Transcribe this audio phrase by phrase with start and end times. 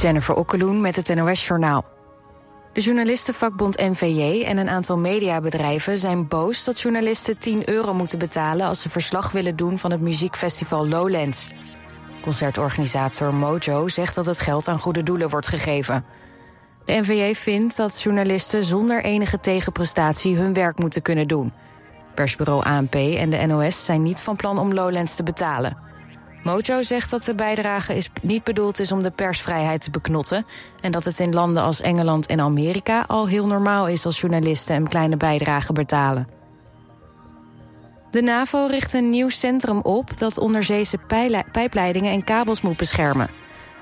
[0.00, 1.84] Jennifer Okkeloen met het NOS Journaal.
[2.72, 8.66] De journalistenvakbond NVJ en een aantal mediabedrijven zijn boos dat journalisten 10 euro moeten betalen
[8.66, 11.48] als ze verslag willen doen van het muziekfestival Lowlands.
[12.20, 16.04] Concertorganisator Mojo zegt dat het geld aan goede doelen wordt gegeven.
[16.84, 21.52] De NVJ vindt dat journalisten zonder enige tegenprestatie hun werk moeten kunnen doen.
[22.14, 25.87] Persbureau ANP en de NOS zijn niet van plan om Lowlands te betalen.
[26.48, 30.46] Mojo zegt dat de bijdrage is niet bedoeld is om de persvrijheid te beknotten...
[30.80, 34.04] en dat het in landen als Engeland en Amerika al heel normaal is...
[34.04, 36.28] als journalisten een kleine bijdrage betalen.
[38.10, 40.98] De NAVO richt een nieuw centrum op dat onderzeese
[41.52, 43.30] pijpleidingen en kabels moet beschermen.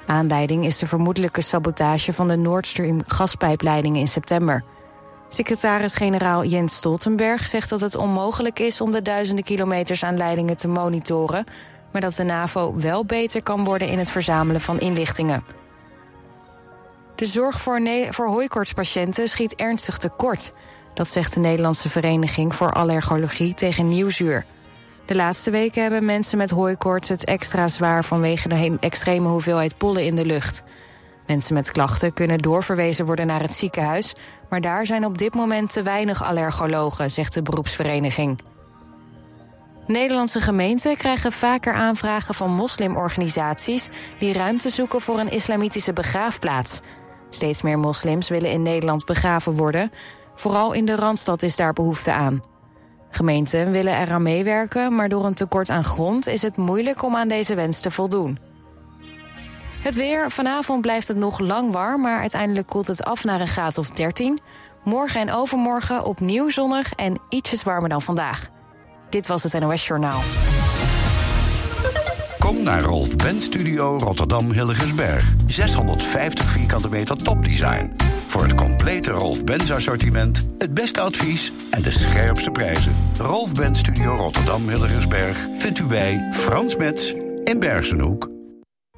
[0.06, 4.64] Aanleiding is de vermoedelijke sabotage van de Nord Stream gaspijpleidingen in september.
[5.28, 10.68] Secretaris-generaal Jens Stoltenberg zegt dat het onmogelijk is om de duizenden kilometers aan leidingen te
[10.68, 11.44] monitoren,
[11.96, 15.44] maar dat de NAVO wel beter kan worden in het verzamelen van inlichtingen.
[17.14, 20.52] De zorg voor, voor hooikortspatiënten schiet ernstig tekort.
[20.94, 24.44] Dat zegt de Nederlandse Vereniging voor Allergologie tegen Nieuwsuur.
[25.06, 30.04] De laatste weken hebben mensen met hooikoorts het extra zwaar vanwege de extreme hoeveelheid pollen
[30.04, 30.62] in de lucht.
[31.26, 34.14] Mensen met klachten kunnen doorverwezen worden naar het ziekenhuis,
[34.48, 38.38] maar daar zijn op dit moment te weinig allergologen, zegt de beroepsvereniging.
[39.86, 46.80] Nederlandse gemeenten krijgen vaker aanvragen van moslimorganisaties die ruimte zoeken voor een islamitische begraafplaats.
[47.30, 49.90] Steeds meer moslims willen in Nederland begraven worden.
[50.34, 52.42] Vooral in de randstad is daar behoefte aan.
[53.10, 57.28] Gemeenten willen eraan meewerken, maar door een tekort aan grond is het moeilijk om aan
[57.28, 58.38] deze wens te voldoen.
[59.80, 60.30] Het weer.
[60.30, 63.90] Vanavond blijft het nog lang warm, maar uiteindelijk koelt het af naar een graad of
[63.90, 64.38] 13.
[64.84, 68.54] Morgen en overmorgen opnieuw zonnig en ietsjes warmer dan vandaag.
[69.08, 70.20] Dit was het NOS Journaal.
[72.38, 75.32] Kom naar Rolf Benz Studio Rotterdam Hilligensberg.
[75.46, 77.92] 650 vierkante meter topdesign.
[78.26, 82.92] Voor het complete Rolf Benz assortiment, het beste advies en de scherpste prijzen.
[83.18, 87.12] Rolf Benz Studio Rotterdam Hilligensberg vindt u bij Frans Metz
[87.44, 88.35] in Bergenhoek.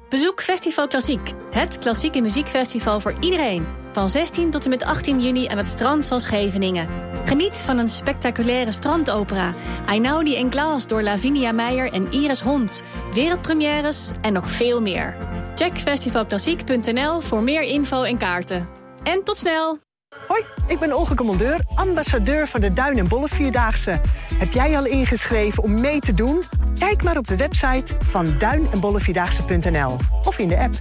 [0.09, 3.67] Bezoek Festival Klassiek, het klassieke muziekfestival voor iedereen.
[3.91, 6.87] Van 16 tot en met 18 juni aan het strand van Scheveningen.
[7.25, 9.53] Geniet van een spectaculaire strandopera.
[9.85, 12.83] Einaudi en Klaas door Lavinia Meijer en Iris Hond.
[13.13, 15.15] Wereldpremières en nog veel meer.
[15.55, 18.69] Check festivalklassiek.nl voor meer info en kaarten.
[19.03, 19.88] En tot snel!
[20.28, 24.00] Hoi, ik ben Olga Commandeur, ambassadeur van de Duin en Bolle Vierdaagse.
[24.34, 26.42] Heb jij al ingeschreven om mee te doen?
[26.78, 30.74] Kijk maar op de website van duin en bollevierdaagse.nl of in de app.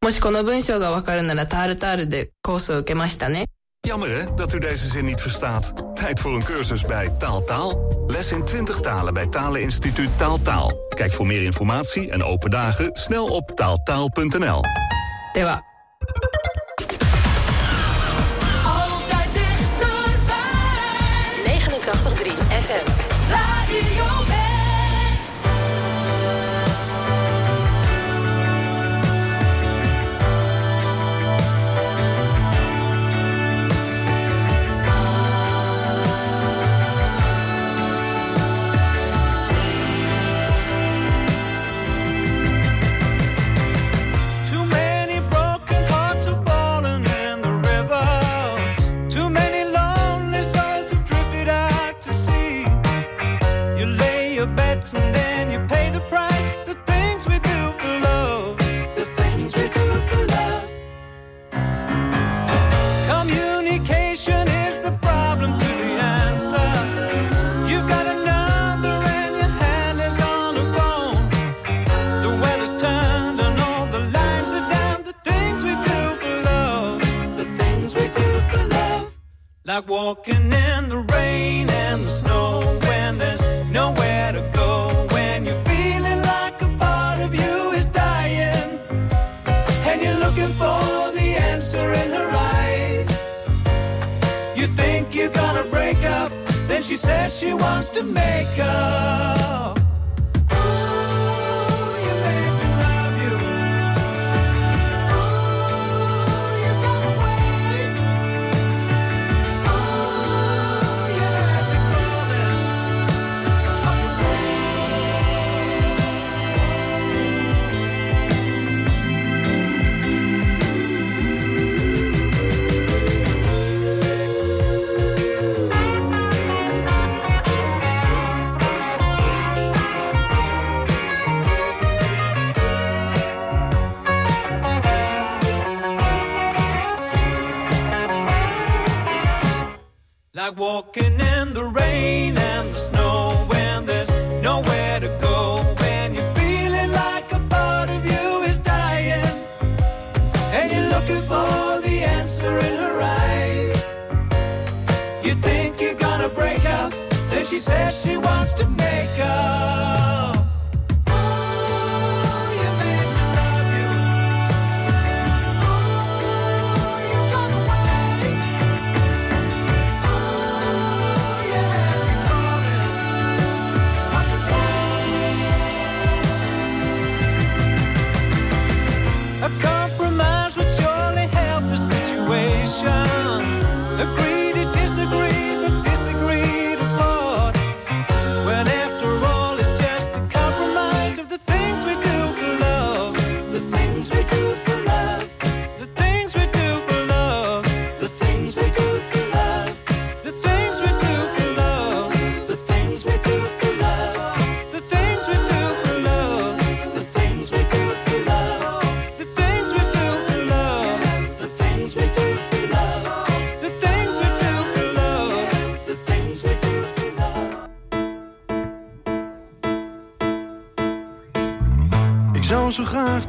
[0.00, 3.46] もしこの文章がわかるならタールタールでコースを受けましたね。
[3.86, 5.72] Jammer hè, dat u deze zin niet verstaat.
[5.94, 7.70] Tijd voor een cursus bij Taaltaal.
[7.70, 8.04] Taal.
[8.06, 10.68] Les in 20 talen bij Taleninstituut Taaltaal.
[10.68, 10.88] Taal.
[10.88, 14.62] Kijk voor meer informatie en open dagen snel op taaltaal.nl.
[15.34, 15.62] では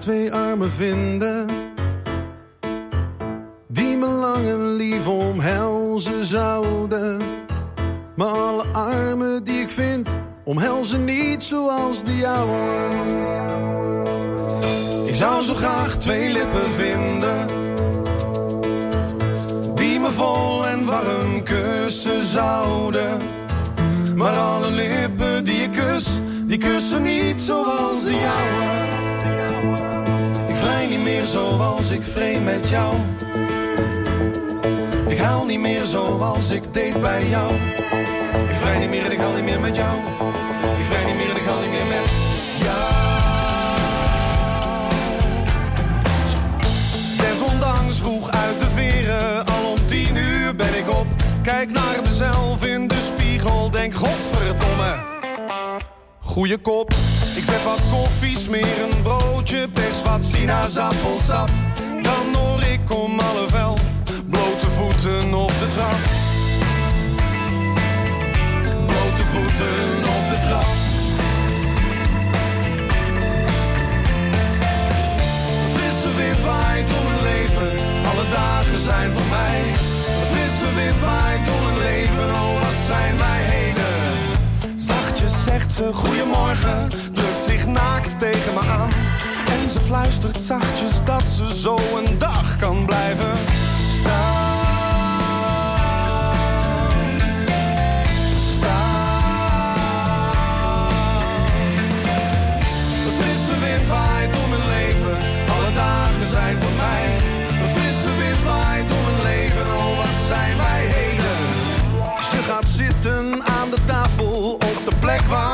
[0.05, 1.34] Twee armen vinden
[32.45, 32.95] met jou.
[35.07, 37.55] Ik haal niet meer zoals ik deed bij jou.
[38.49, 39.99] Ik vrij niet meer en ik haal niet meer met jou.
[40.79, 42.11] Ik vrij niet meer en ik haal niet meer met
[42.65, 42.93] jou.
[47.17, 51.07] Desondanks vroeg uit de veren, al om tien uur ben ik op.
[51.43, 54.95] Kijk naar mezelf in de spiegel, denk godverdomme.
[56.21, 56.95] Goeie kop,
[57.37, 61.51] ik zet wat koffie, smeer een broodje, pers wat sinaasappelsap.
[62.05, 63.81] Dan hoor ik om half elf,
[64.31, 66.01] blote voeten op de trap.
[68.87, 70.71] Blote voeten op de trap.
[75.75, 77.71] Frisse wind waait door mijn leven,
[78.11, 79.61] alle dagen zijn voor mij.
[80.31, 83.97] Frisse wind waait door mijn leven, oh wat zijn wij heden.
[84.77, 88.91] Zachtjes zegt ze goedemorgen, drukt zich naakt tegen me aan.
[89.47, 93.39] En ze fluistert zachtjes dat ze zo een dag kan blijven
[94.01, 94.53] staan.
[103.61, 105.17] Wind waait door mijn leven,
[105.55, 107.05] alle dagen zijn voor mij.
[107.61, 111.39] Een frisse wind waait door mijn leven, oh wat zijn wij heden.
[112.31, 115.54] Ze gaat zitten aan de tafel op de plek waar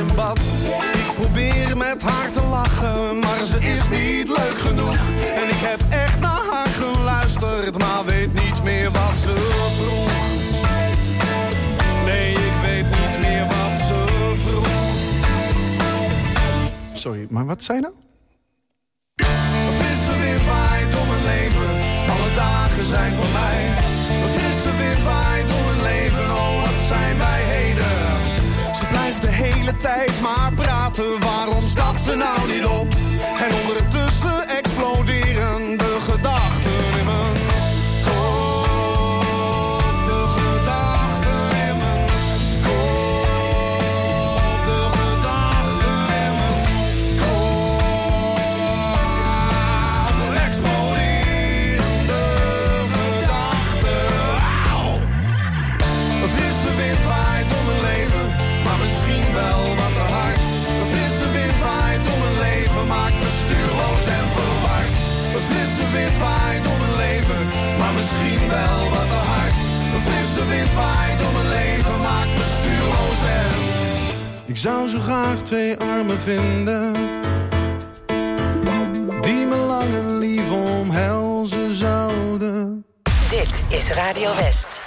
[0.00, 4.98] Ik probeer met haar te lachen, maar ze is niet leuk genoeg.
[5.34, 9.34] En ik heb echt naar haar geluisterd, maar weet niet meer wat ze
[9.78, 10.10] vroeg.
[12.04, 14.04] Nee, ik weet niet meer wat ze
[14.44, 14.68] vroeg.
[16.92, 17.94] Sorry, maar wat zei nou?
[19.16, 21.70] Een frisse wind waait door mijn leven,
[22.10, 23.66] alle dagen zijn voor mij.
[24.22, 25.29] Een frisse wind waait
[29.76, 32.99] tijd maar praten, waarom stapt ze nou niet op?
[75.30, 76.92] Graag twee armen vinden
[79.20, 82.84] Die me lang en lief omhelzen zouden
[83.30, 84.79] Dit is Radio West.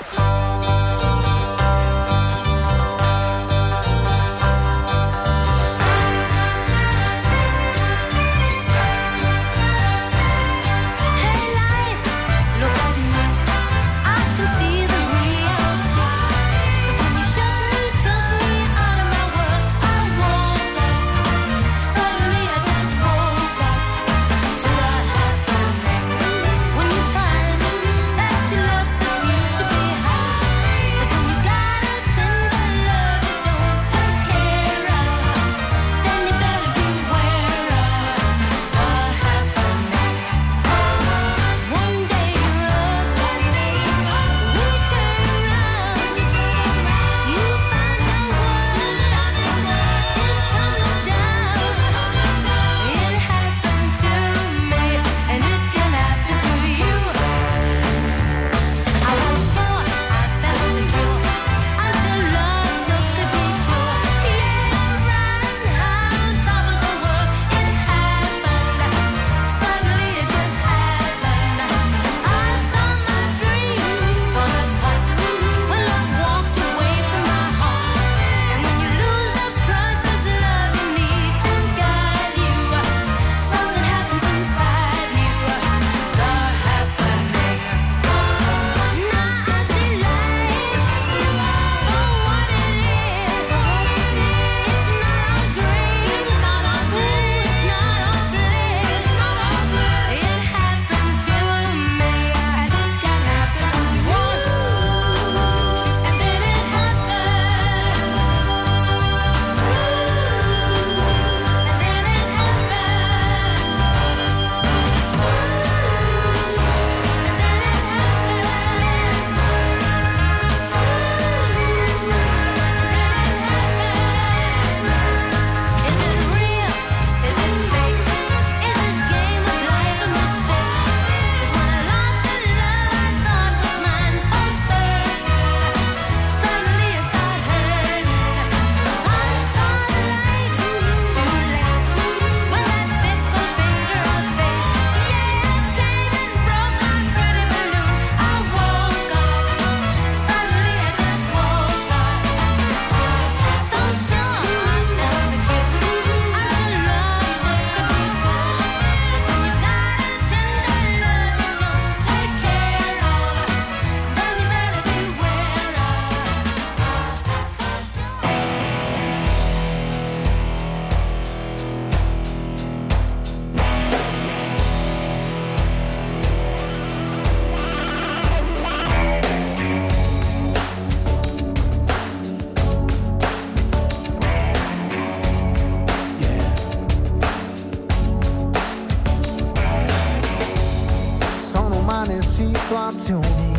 [193.03, 193.53] emozioni,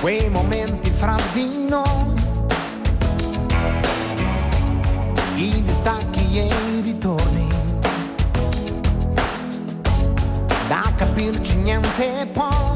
[0.00, 2.14] quei momenti fra di noi,
[5.34, 7.48] i distacchi e i ritorni,
[10.68, 12.72] da capirci niente poi.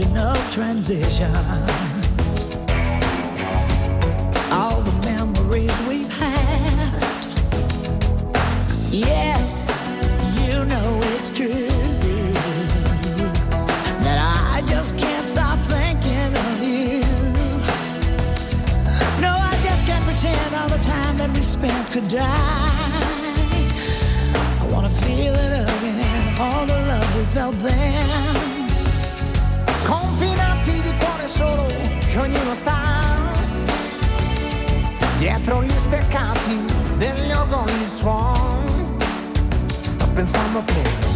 [0.00, 1.28] ocean of transitions.
[4.50, 6.92] All the memories we've had.
[8.90, 9.62] Yes,
[10.40, 11.68] you know it's true
[14.04, 17.00] that I just can't stop thinking of you.
[19.20, 22.69] No, I just can't pretend all the time that we spent could die.
[31.40, 31.66] solo
[32.06, 32.78] che ognuno sta
[35.16, 36.64] dietro gli steccati
[36.98, 38.98] degli ogoni suon.
[39.82, 41.09] Sto pensando che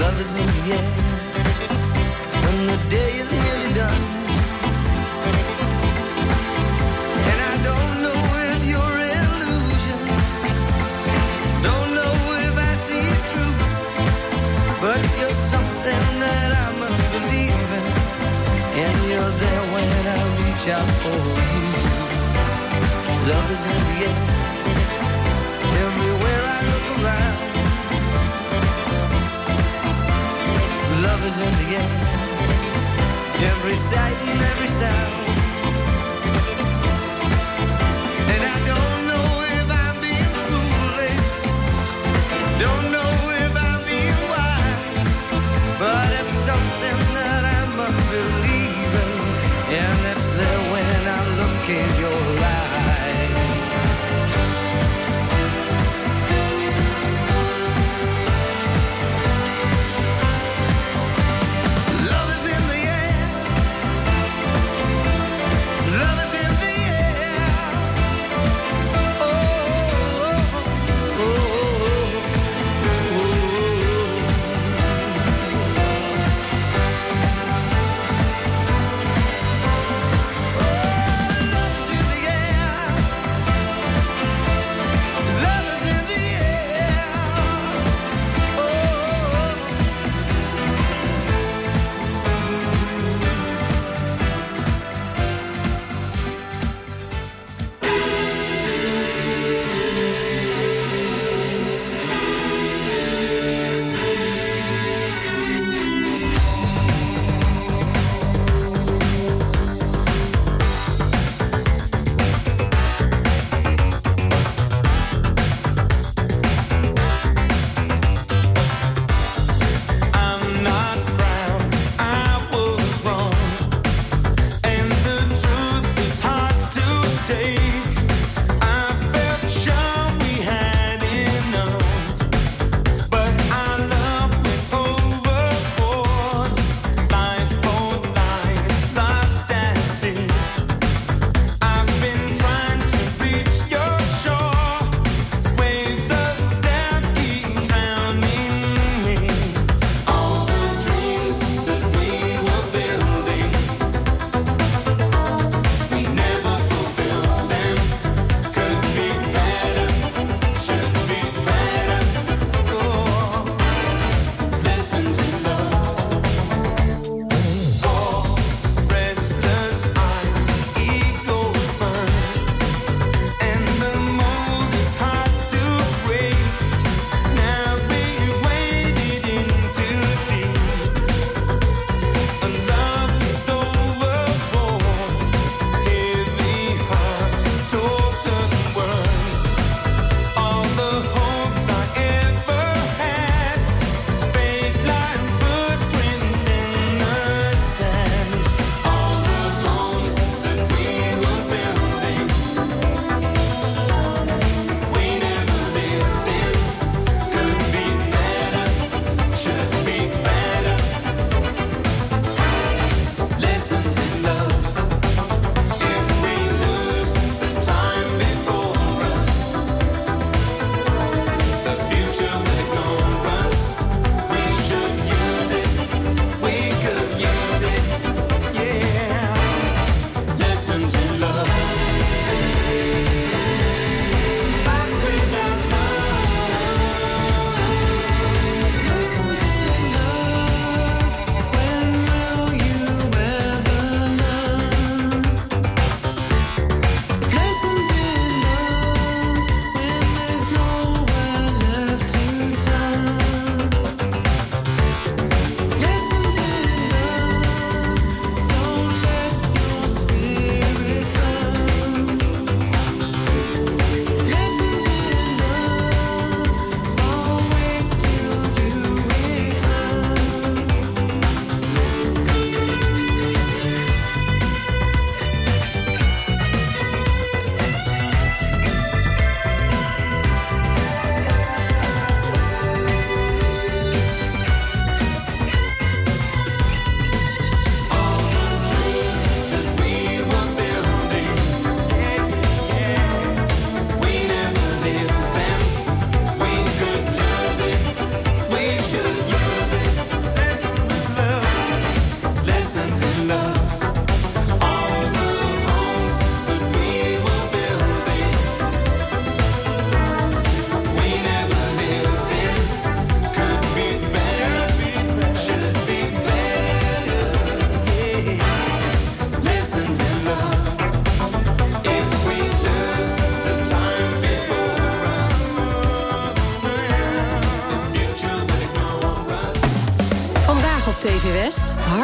[0.00, 0.88] Love is in the air.
[2.42, 4.02] When the day is nearly done.
[7.30, 9.98] And I don't know if you're illusion.
[11.62, 12.14] Don't know
[12.46, 13.28] if I see it.
[14.82, 17.84] But you're something that I must believe in.
[18.82, 21.18] And you're there when I reach out for
[21.54, 21.71] you.
[23.24, 24.18] Love is in the air.
[25.86, 27.38] Everywhere I look around.
[31.06, 31.90] Love is in the air.
[33.50, 35.14] Every sight and every sound.
[38.34, 41.22] And I don't know if I'm being foolish.
[42.58, 43.12] Don't know
[43.44, 44.82] if I'm being wise.
[45.78, 49.12] But it's something that I must believe in.
[49.78, 52.61] And it's there when I look in your eyes.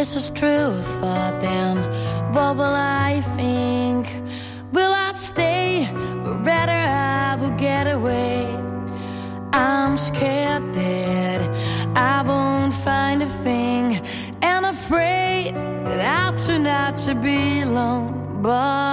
[0.00, 1.76] this is true, thought then,
[2.32, 4.06] what will I think?
[4.72, 5.86] Will I stay?
[6.24, 6.80] But rather
[7.26, 8.46] I will get away.
[9.52, 11.40] I'm scared that
[11.94, 14.00] I won't find a thing,
[14.40, 15.52] and afraid
[15.88, 18.40] that I'll turn out to be alone.
[18.40, 18.89] But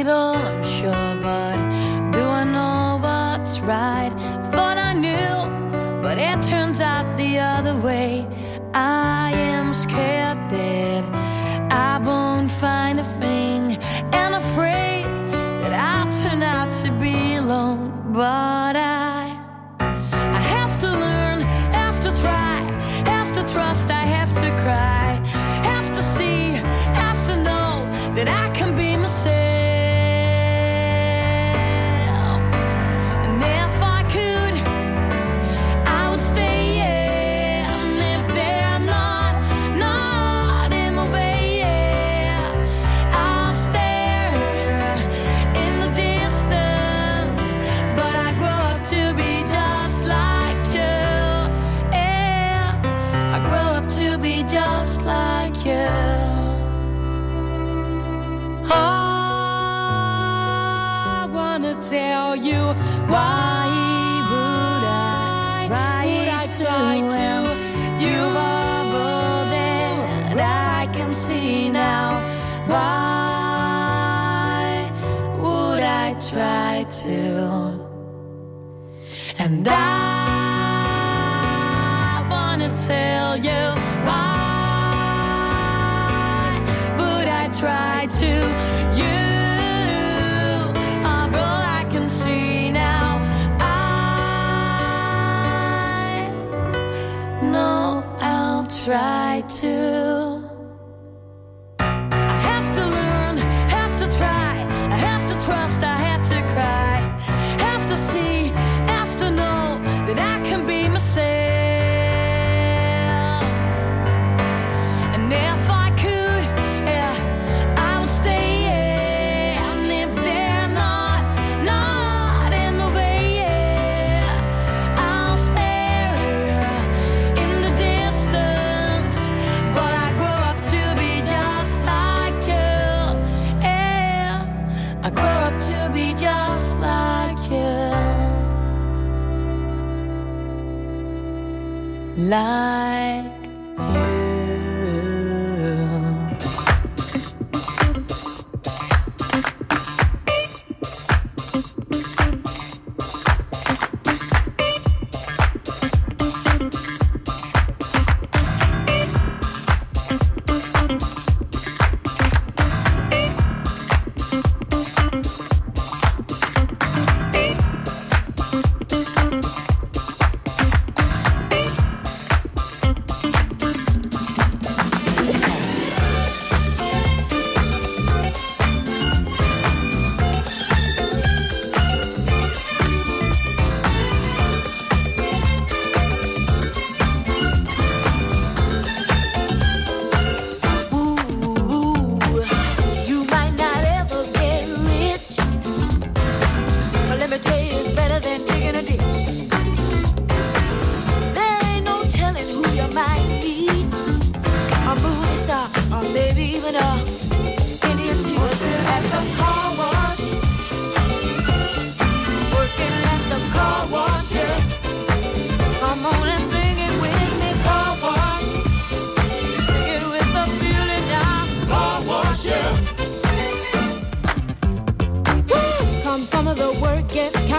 [0.00, 1.56] idol, I'm sure, but
[2.10, 4.12] do I know what's right?
[4.50, 5.34] Thought I knew,
[6.02, 6.59] but it turned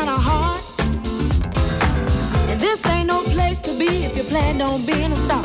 [0.02, 0.58] kind of hard.
[2.50, 5.44] And this ain't no place to be if you plan on being a star.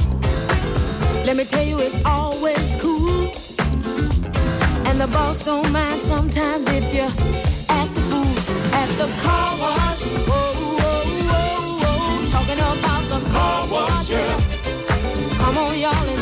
[1.27, 3.31] Let me tell you, it's always cool.
[4.89, 7.09] And the boss don't mind sometimes if you
[7.81, 8.35] act the fool
[8.81, 10.01] at the car wash.
[10.29, 11.49] Oh, whoa, whoa,
[11.83, 12.31] whoa.
[12.35, 14.41] Talking about the car wash, yeah.
[15.41, 16.21] Come on, y'all, and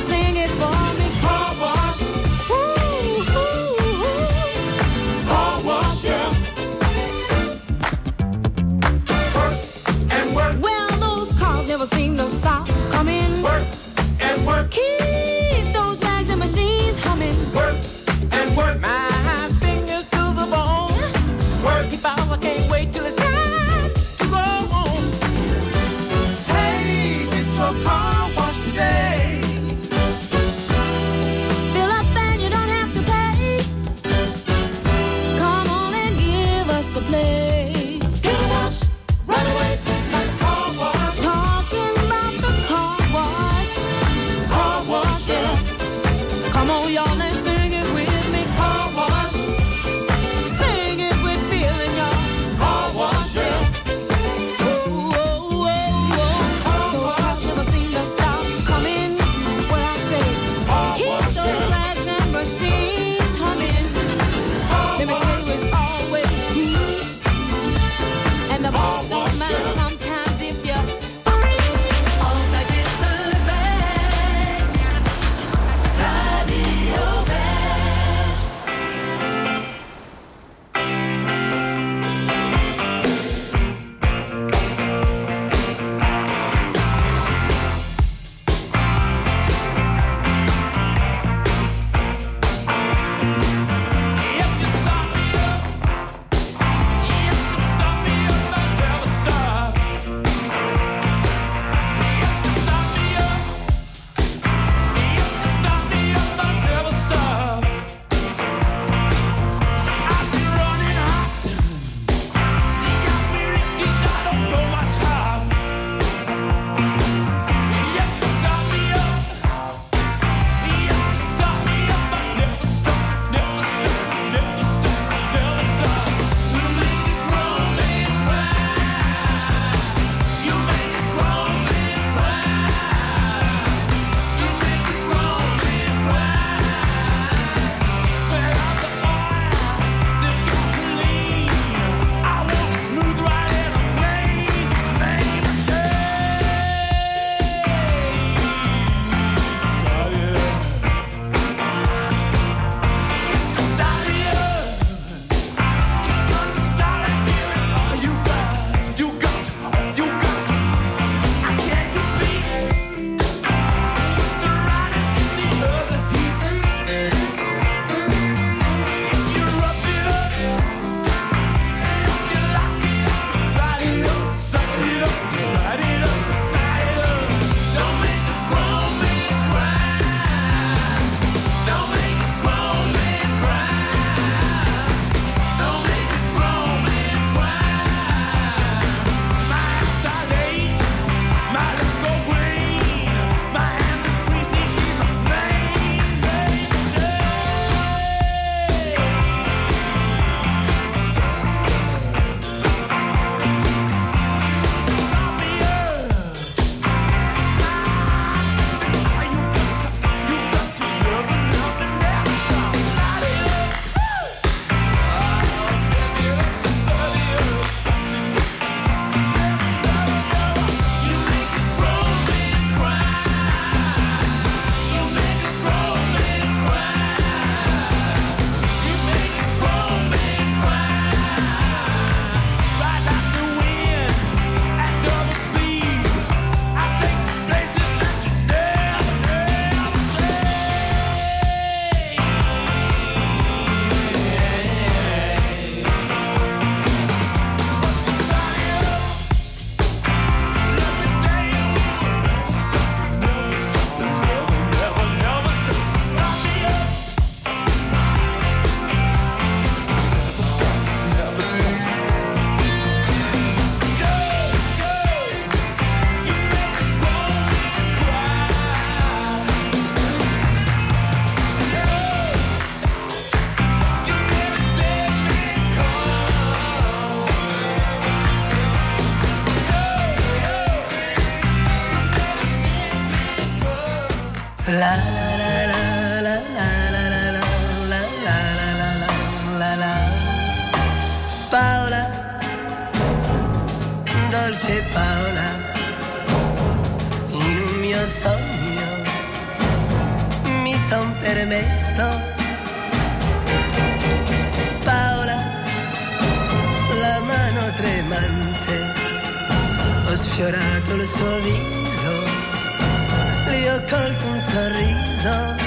[313.95, 315.64] accolto un sorriso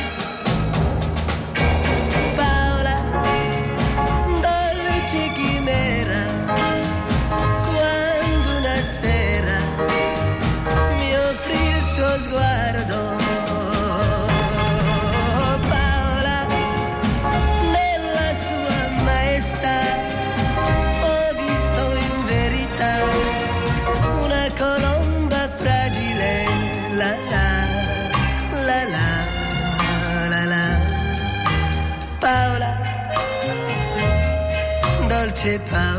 [35.70, 35.97] pas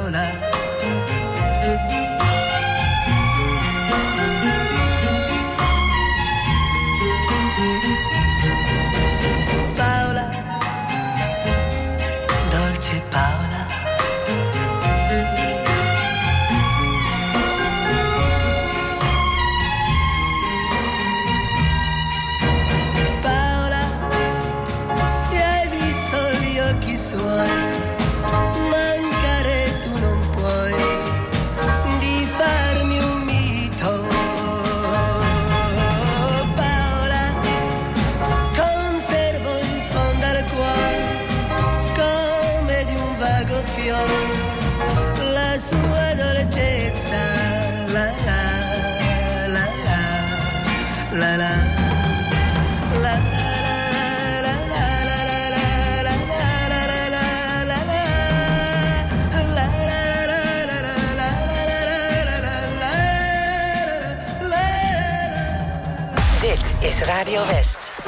[67.00, 68.04] is Radio West.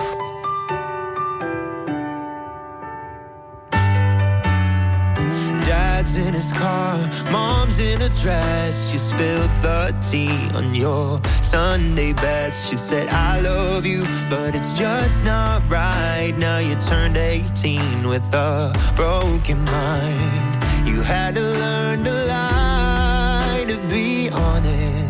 [5.65, 6.97] Dad's in his car,
[7.31, 8.93] mom's in a dress.
[8.93, 12.71] You spilled the tea on your Sunday best.
[12.71, 16.35] She said, I love you, but it's just not right.
[16.37, 20.89] Now you turned 18 with a broken mind.
[20.89, 25.10] You had to learn to lie to be honest.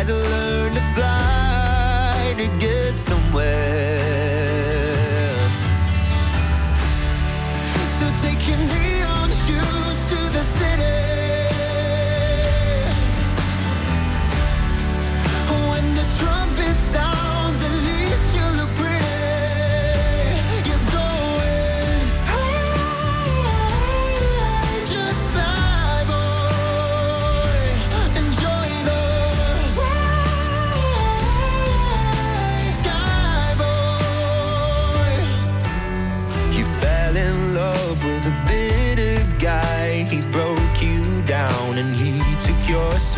[0.00, 4.19] Had to learn to fly to get somewhere.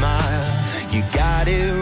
[0.03, 0.51] Smile.
[0.91, 1.82] You got it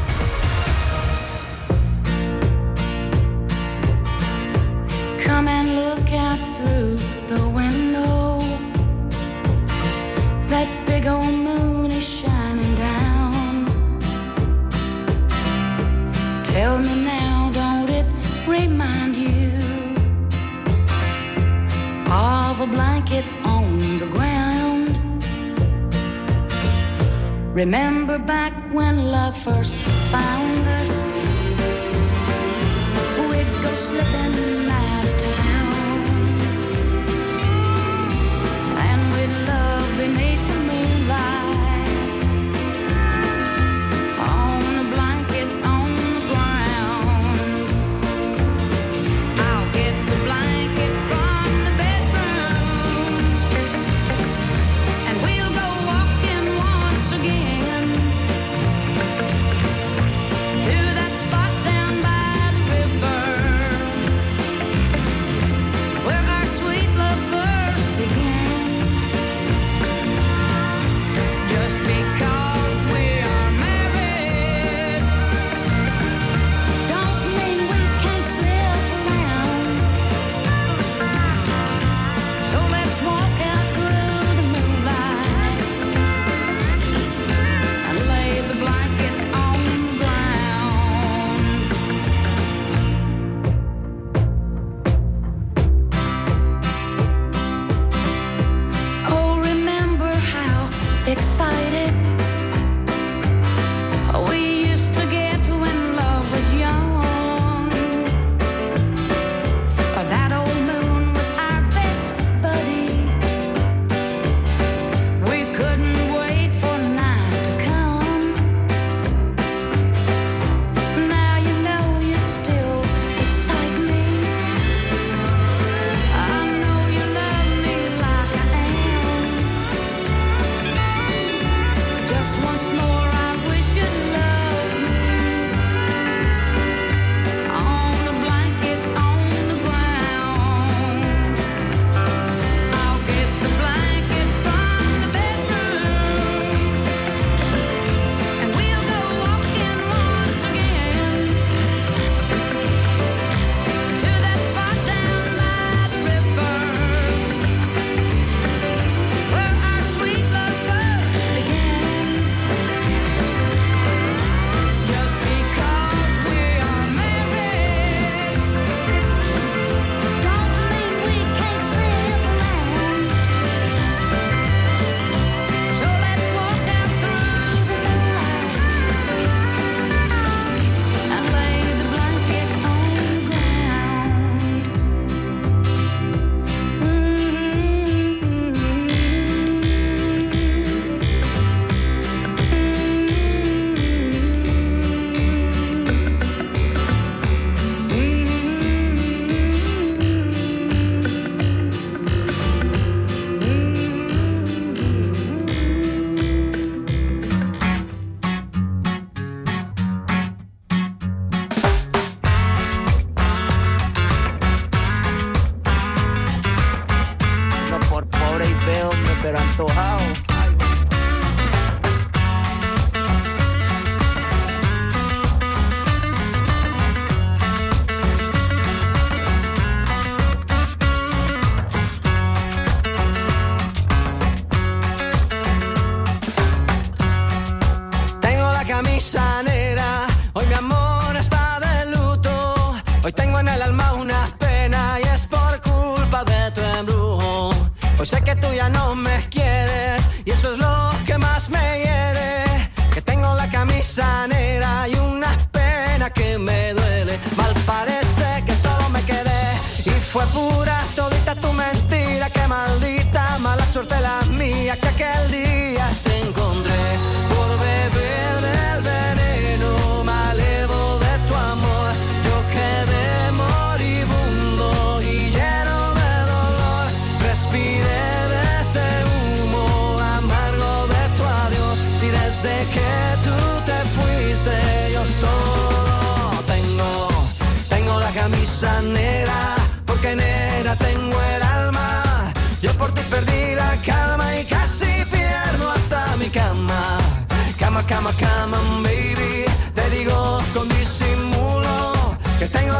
[29.43, 29.80] first.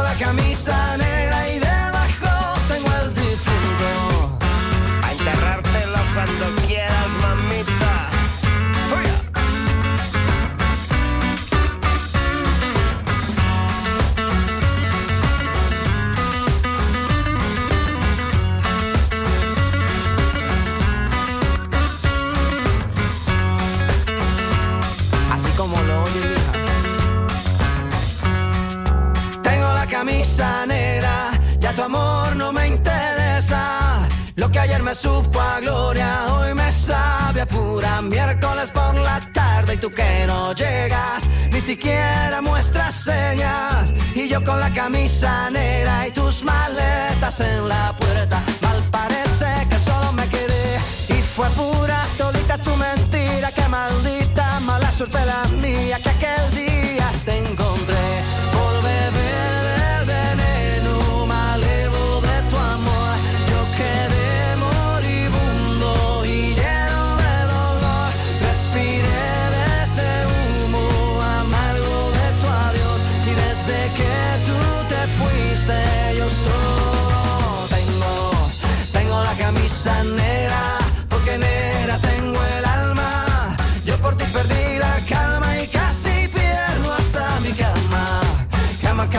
[0.00, 1.01] La camisa
[38.00, 43.92] miércoles por la tarde y tú que no llegas, ni siquiera muestras señas.
[44.14, 49.78] Y yo con la camisa negra y tus maletas en la puerta, mal parece que
[49.78, 50.78] solo me quedé.
[51.08, 57.10] Y fue pura todita tu mentira, que maldita mala suerte la mía que aquel día
[57.24, 58.41] te encontré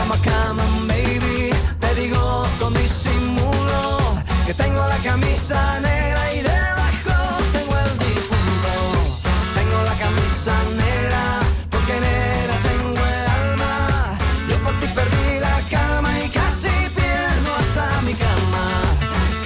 [0.04, 1.50] Cama, cama, baby.
[1.80, 3.98] Te digo con disimulo
[4.46, 7.16] que tengo la camisa negra y debajo
[7.54, 8.74] tengo el difunto.
[9.54, 11.22] Tengo la camisa negra
[11.70, 14.18] porque negra tengo el alma.
[14.50, 18.64] Yo por ti perdí la calma y casi pierdo hasta mi cama.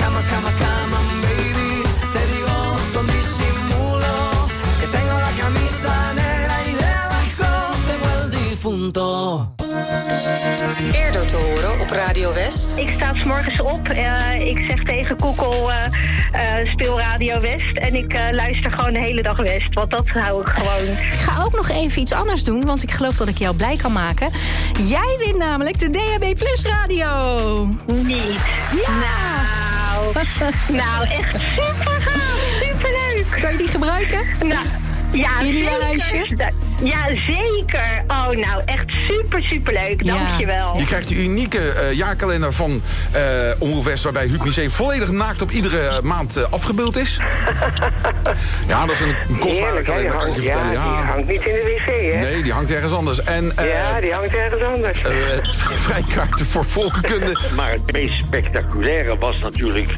[0.01, 1.85] Cama, cama, cama, baby.
[2.15, 2.55] Te digo
[2.95, 4.49] con disimulo
[4.81, 7.51] que tengo la camisa negra y debajo
[7.87, 9.55] tengo el difunto.
[10.93, 12.77] Eerder te horen op Radio West.
[12.77, 13.89] Ik sta 's morgens op.
[13.89, 15.85] eh, ik zeg tegen Koekel, eh,
[16.61, 17.77] eh, speel Radio West.
[17.79, 19.75] En ik eh, luister gewoon de hele dag West.
[19.75, 20.97] Want dat hou ik gewoon.
[20.97, 23.77] Ik ga ook nog even iets anders doen, want ik geloof dat ik jou blij
[23.77, 24.31] kan maken.
[24.83, 27.09] Jij wint namelijk de DHB Plus radio.
[27.87, 28.41] Niet.
[28.87, 28.93] Ja.
[29.01, 30.13] Nou,
[30.83, 32.39] nou echt super gaaf.
[32.63, 33.41] Superleuk.
[33.41, 34.21] Kan je die gebruiken?
[34.47, 34.67] Nou,
[35.13, 35.29] ja,
[35.99, 36.53] zeker.
[36.83, 38.05] Ja, zeker.
[38.07, 40.07] Oh, nou, echt super, super leuk.
[40.07, 40.79] Dankjewel.
[40.79, 42.83] Je krijgt die unieke eh, jaarkalender van
[43.13, 43.23] eh
[43.59, 44.03] Omroep West...
[44.05, 47.17] waarbij Huub Museum volledig naakt op iedere maand eh, afgebeeld is.
[48.69, 50.73] ja, dat is een, kostbare kalender, kan ik je vertellen.
[50.73, 52.21] ja, die hangt niet in de wc, hè?
[52.21, 53.23] Nee, die hangt ergens anders.
[53.23, 55.01] En, eh, ja, die hangt ergens anders.
[55.01, 55.13] eh,
[55.87, 57.41] vrijkaarten voor volkenkunde.
[57.57, 59.97] Maar het meest spectaculaire was natuurlijk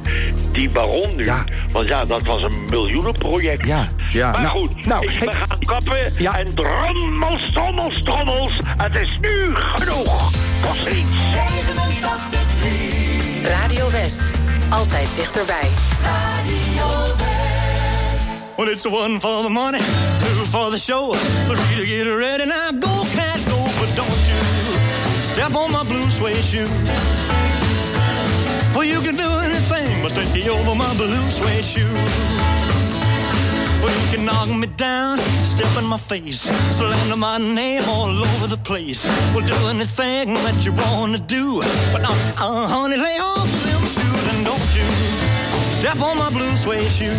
[0.53, 1.31] die baron nu.
[1.73, 3.67] Want ja, dat was een miljoenenproject.
[3.67, 4.31] Ja, ja.
[4.31, 6.17] Maar nou, goed, nou, ik hey, ben gaan kappen.
[6.17, 8.59] En trommels, trommels, trommels.
[8.65, 10.31] Het is nu genoeg.
[10.61, 11.17] Kost er iets.
[13.45, 14.39] Radio West.
[14.71, 15.69] Altijd dichterbij.
[18.57, 19.79] Well, it's one for the money,
[20.19, 21.15] two for the show,
[21.47, 22.45] three to get ready.
[22.45, 24.61] Now go, cat, go, but don't you
[25.23, 26.69] step on my blue suede shoe.
[28.75, 32.60] Well, you can do anything but me over my blue suede shoe.
[33.83, 36.43] Well, you can knock me down, step in my face,
[36.77, 39.07] slander my name all over the place.
[39.33, 41.61] Well, do anything that you want to do,
[41.93, 45.31] but uh, uh, honey, lay off them shoes and don't you
[45.81, 47.17] step on my blue suede shoe.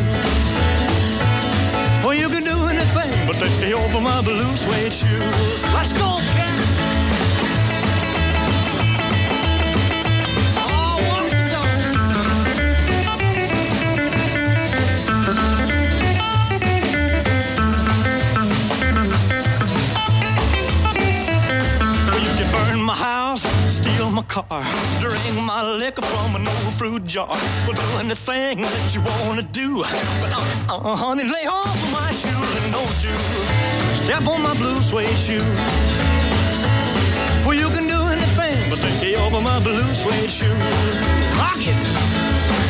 [2.03, 5.63] Well, you can do anything but take me over my blue suede shoes.
[5.73, 6.50] Let's go, cat.
[27.11, 27.27] Jar.
[27.27, 29.83] Well, do anything that you wanna do.
[30.23, 33.11] But uh, uh, honey, lay off of my shoes and don't you
[33.99, 35.43] step on my blue suede shoe.
[37.43, 41.01] Well, you can do anything but take over my blue suede shoes.
[41.35, 42.60] Rock it.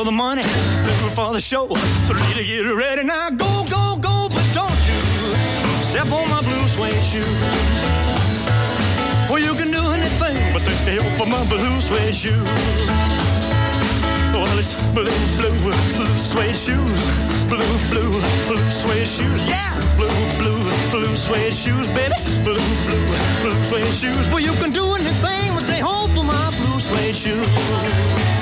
[0.00, 1.66] For the money, two for the show,
[2.08, 3.02] three to get ready.
[3.02, 5.00] Now go, go, go, but don't you
[5.92, 7.32] step on my blue suede shoe.
[9.28, 12.42] Well, you can do anything but take me over my blue suede shoe.
[14.32, 15.58] Well, it's blue, blue,
[15.96, 17.00] blue suede shoes,
[17.52, 18.12] blue, blue,
[18.48, 19.42] blue suede shoes.
[19.44, 22.16] Yeah, blue, blue, blue suede shoes, baby.
[22.48, 23.04] Blue, blue,
[23.42, 24.28] blue suede shoes.
[24.30, 28.39] Well, you can do anything but they hold for my blue suede shoes.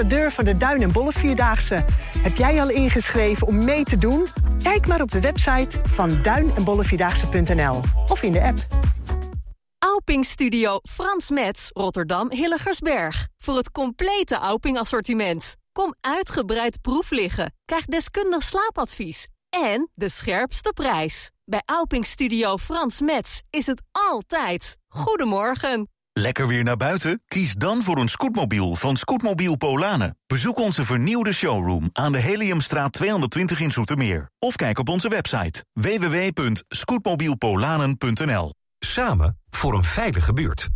[0.00, 1.84] Ambassadeur van de Duin en Bolle Vierdaagse.
[2.18, 4.26] Heb jij al ingeschreven om mee te doen?
[4.62, 6.64] Kijk maar op de website van duin en
[8.08, 8.58] of in de app.
[9.78, 13.28] Auping Studio Frans Metz, Rotterdam Hilligersberg.
[13.38, 15.56] Voor het complete Auping assortiment.
[15.72, 17.54] Kom uitgebreid proef liggen.
[17.64, 19.28] Krijg deskundig slaapadvies.
[19.48, 21.30] En de scherpste prijs.
[21.44, 24.76] Bij Auping Studio Frans Metz is het altijd.
[24.88, 25.88] Goedemorgen.
[26.12, 27.22] Lekker weer naar buiten?
[27.26, 30.18] Kies dan voor een scootmobiel van Scootmobiel Polanen.
[30.26, 34.30] Bezoek onze vernieuwde showroom aan de Heliumstraat 220 in Zoetermeer.
[34.38, 40.68] Of kijk op onze website www.scootmobielpolanen.nl Samen voor een veilige buurt.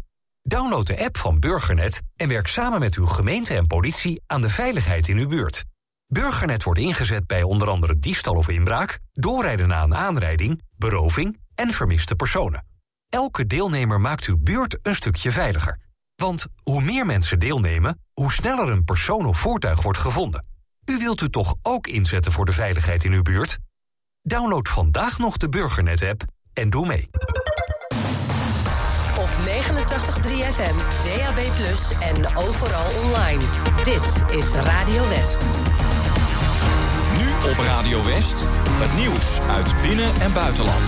[0.42, 4.50] Download de app van Burgernet en werk samen met uw gemeente en politie aan de
[4.50, 5.64] veiligheid in uw buurt.
[6.06, 11.70] Burgernet wordt ingezet bij onder andere diefstal of inbraak, doorrijden na een aanrijding, beroving en
[11.70, 12.73] vermiste personen.
[13.14, 15.78] Elke deelnemer maakt uw buurt een stukje veiliger.
[16.16, 20.46] Want hoe meer mensen deelnemen, hoe sneller een persoon of voertuig wordt gevonden.
[20.90, 23.58] U wilt u toch ook inzetten voor de veiligheid in uw buurt?
[24.22, 27.08] Download vandaag nog de Burgernet-app en doe mee.
[29.18, 31.38] Op 89.3 FM, DAB+,
[32.00, 33.42] en overal online.
[33.84, 35.46] Dit is Radio West.
[37.18, 38.44] Nu op Radio West,
[38.82, 40.82] het nieuws uit binnen- en buitenland.